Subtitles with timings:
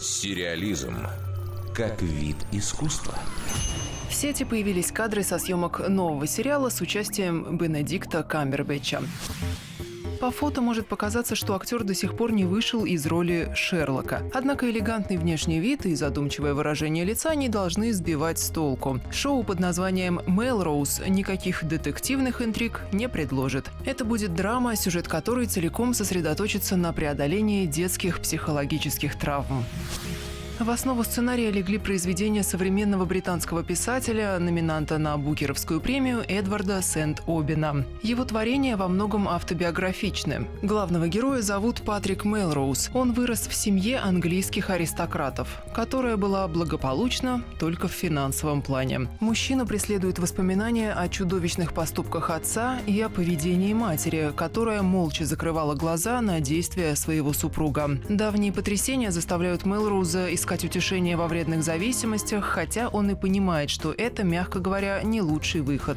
[0.00, 0.96] Сериализм
[1.74, 3.18] как вид искусства.
[4.08, 9.02] В сети появились кадры со съемок нового сериала с участием Бенедикта Камбербэтча.
[10.20, 14.22] По фото может показаться, что актер до сих пор не вышел из роли Шерлока.
[14.34, 19.00] Однако элегантный внешний вид и задумчивое выражение лица не должны сбивать с толку.
[19.10, 23.70] Шоу под названием «Мелроуз» никаких детективных интриг не предложит.
[23.86, 29.64] Это будет драма, сюжет которой целиком сосредоточится на преодолении детских психологических травм.
[30.60, 37.86] В основу сценария легли произведения современного британского писателя, номинанта на Букеровскую премию Эдварда Сент-Обина.
[38.02, 40.46] Его творения во многом автобиографичны.
[40.60, 42.90] Главного героя зовут Патрик Мелроуз.
[42.92, 49.08] Он вырос в семье английских аристократов, которая была благополучна только в финансовом плане.
[49.20, 56.20] Мужчину преследуют воспоминания о чудовищных поступках отца и о поведении матери, которая молча закрывала глаза
[56.20, 57.98] на действия своего супруга.
[58.10, 63.94] Давние потрясения заставляют Мелроуза искать искать утешение во вредных зависимостях, хотя он и понимает, что
[63.96, 65.96] это, мягко говоря, не лучший выход.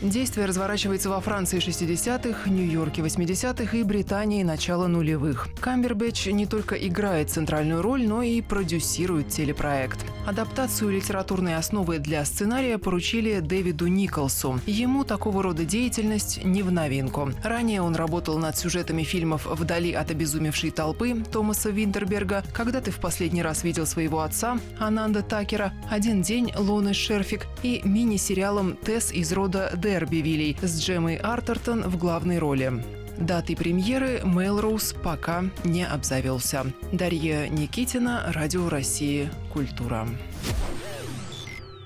[0.00, 5.48] Действие разворачивается во Франции 60-х, Нью-Йорке 80-х и Британии начала нулевых.
[5.60, 9.98] Камбербэтч не только играет центральную роль, но и продюсирует телепроект.
[10.24, 14.60] Адаптацию литературной основы для сценария поручили Дэвиду Николсу.
[14.66, 17.32] Ему такого рода деятельность не в новинку.
[17.42, 23.00] Ранее он работал над сюжетами фильмов «Вдали от обезумевшей толпы» Томаса Винтерберга, «Когда ты в
[23.00, 29.32] последний раз видел своего отца» Ананда Такера, «Один день» Лоны Шерфик и мини-сериалом «Тесс из
[29.32, 32.84] рода Дербивилей» с Джемой Артертон в главной роли.
[33.16, 36.66] Датой премьеры Мейлроуз пока не обзавелся.
[36.92, 40.06] Дарья Никитина, Радио России, Культура.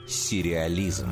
[0.09, 1.11] Сериализм.